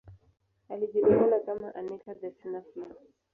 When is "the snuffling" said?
2.21-2.95